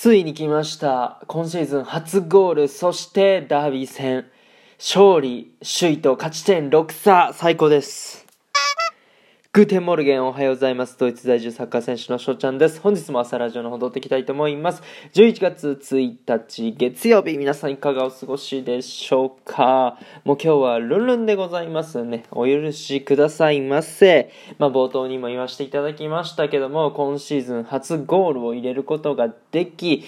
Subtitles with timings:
[0.00, 1.20] ついに来ました。
[1.26, 4.26] 今シーズン初ゴール、そしてダービー戦。
[4.78, 8.17] 勝利、首位と勝ち点6差、最高です。
[9.50, 10.98] Guten Morgen おはようございます。
[10.98, 12.80] ドイツ在住サッカー選手の翔ちゃんです。
[12.82, 14.82] 本日も朝ラジオの方撮っていきたいと思います。
[15.14, 22.24] 11月1日月曜日、皆さんいかがお過ごしでしょうかもう今日はルンルンでございますね。
[22.30, 24.30] お許しくださいませ。
[24.58, 30.04] まあ冒頭にも言わせていただきましたけども、今シーズン初ゴールを入れることができ、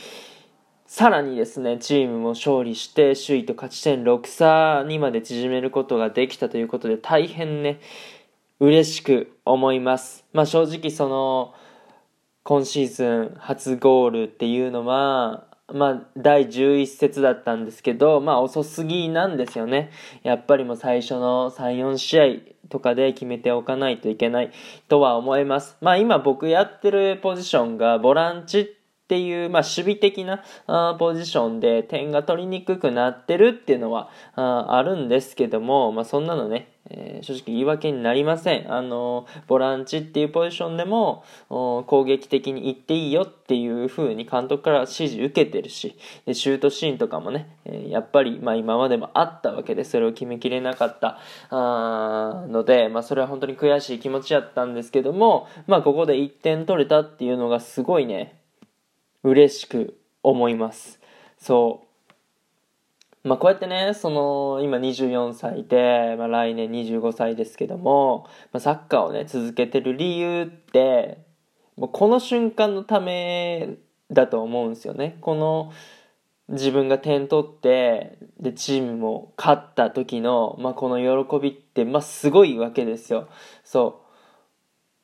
[0.87, 7.79] さらにですね、チームも勝利して、首位と勝ち点6差にまで縮めることができたということで、大変ね、
[8.61, 10.27] 嬉しく思います。
[10.35, 11.55] まあ正直その、
[12.43, 19.91] 今シーズン初ゴールっていうのは、まあ第11節だったんですけど、まあ遅すぎなんですよね。
[20.23, 22.25] やっぱりもう最初の3、4試合
[22.69, 24.53] とかで決めておかないといけない
[24.89, 25.79] とは思います。
[25.81, 28.67] まあ今僕やってるポジションがボランチっ
[29.09, 38.73] ていう、まあ、守備的なあポジションで点が取りにくくなってるっていうのはああるんですけども、まあ、そんなのね、えー正直言い訳になりません。
[38.73, 51.19] あのボランチっていうポジションでも攻撃的に行っていいよっていう風に監督から指示受けてるしでシュートシーンとかもね、えやっぱり、まあ、今までもあったわけでそれを決めきれなかった。
[51.51, 58.41] あので、まあ、それは本当に悔しい気持ちやったんですけども、まあ、ここで1点取れたっていうのがすごいね
[59.23, 61.01] 嬉しく思います。
[61.39, 61.90] そう。
[63.23, 71.19] まあこうやってねその今24歳で、まあ、来年25歳ですけども、まあ、サッカーをね続けてる理由って
[71.77, 73.77] もうこの瞬間のため
[74.11, 75.19] だと思うんですよね。
[75.21, 75.73] この
[76.49, 83.29] 自分が点取ってでチームも勝った時の、まあ、この喜びって、まあ、すごいわけですよ。
[83.63, 84.03] そ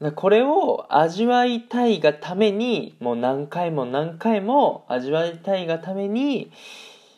[0.01, 0.13] う。
[0.13, 6.51] これを味わいたいがためにもう何回も何回も味わいたいがために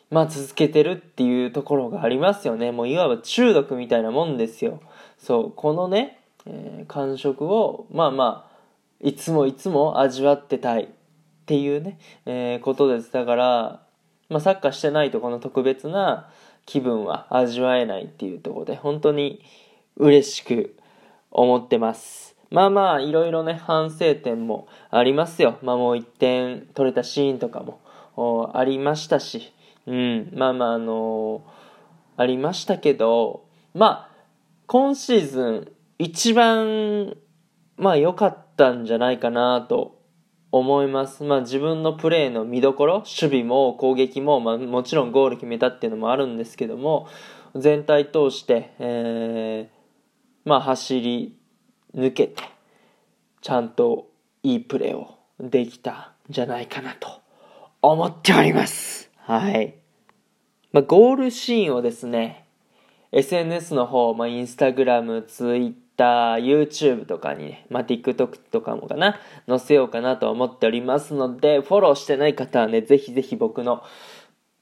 [0.09, 2.71] まあ続けてるっていうところがありますよね。
[2.71, 4.81] もういわば中毒みたいなもんですよ。
[5.17, 8.49] そうこのね、えー感触をまあまあ
[9.01, 10.87] いつもいつも味わってたいっ
[11.45, 13.11] ていうね、えーことです。
[13.11, 13.81] だから、
[14.29, 16.29] まあ、サッカーしてないとこの特別な
[16.65, 19.43] 気分は味わえないっていうところで本当に
[19.97, 20.75] 嬉しく
[21.31, 22.35] 思ってます。
[22.49, 25.59] まあまあいろいろね反省点もありますよ。
[25.61, 29.53] まあもう1点取れたシーンとかもありましたし
[29.89, 31.43] うんまあまああの
[32.15, 34.09] ありましたけどまあ
[34.67, 37.15] 今シーズン一番
[37.77, 39.99] まあ良かったんじゃないかなと
[40.51, 41.23] 思います。
[41.23, 47.07] まあ自分のプレーの見どころ、守備も攻撃も、まあもちろんゴール決めたっていうのもあるんですけども、
[47.55, 49.79] 全体通して、えー
[50.49, 51.37] まあ走り
[51.95, 52.43] 抜けて、
[53.41, 54.09] ちゃんと
[54.41, 57.21] いいプレーをできたんじゃないかなと
[57.81, 59.11] 思っております。
[59.17, 59.78] はい。
[60.71, 62.45] まあゴールシーンをですね、
[63.11, 73.81] SNS の方、まあ、インスタグラム、ツイッター、YouTube とかにね、まあ、TikTok とかもかな、載せようかなと思っておりますので、フォローしてない方はね、ぜひぜひ僕の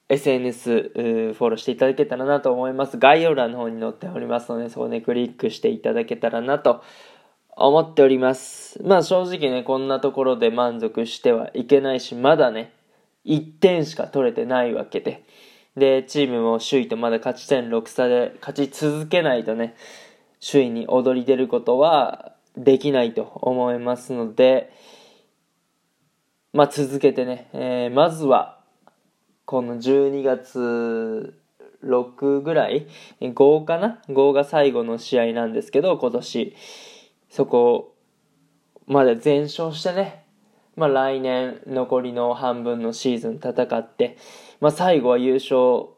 [0.08, 2.96] SNS フォローしていただけたらなと思います。
[2.96, 6.82] 概要欄の方に載っておりますので、そこね、クリックしていただけたらなと
[7.54, 8.82] 思っております。
[8.82, 12.72] まあ正直ね、こんなところで満足してはいけないし、まだね、
[13.26, 15.22] 1点しか取れてないわけで。
[15.78, 19.74] で、チームも首位とまだ勝ち点6差で勝ち続けないとね、
[20.44, 24.72] 首位に躍り出ることはできないと思いますので、
[26.52, 28.58] まあ続けてね、えーまずは、
[29.44, 31.34] この12月
[31.84, 32.86] 6ぐらい
[33.20, 36.56] ?5 かな ?5 が最後の試合なんですけど、今年。
[37.30, 37.94] そこ
[38.86, 40.24] まで全勝してね、
[40.78, 44.16] まあ来年残りの半分のシーズン戦って、
[44.60, 45.88] まあ最後は優勝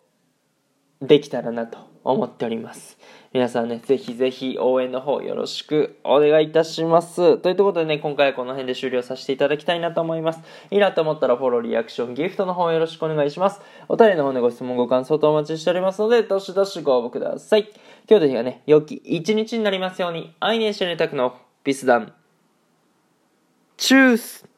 [1.00, 2.98] できたらなと思っております。
[3.32, 7.38] 皆さんね、ぜひぜひ応援の方よろしくお願いいたします。
[7.38, 10.40] ということでね、今回はこの辺で終了させていただきたいなと思います。
[10.70, 13.60] いいなと思ったらフォロー、リアクション、ギフトの方よろしくお願いします。
[13.88, 17.68] お便りの方でご質問、ご感想とお待ちしておりますので、どしどしご応募ください。
[18.08, 22.12] 今日という日がね、良き一日になりますように、愛年してねたくのビスダン。
[23.76, 24.49] チュース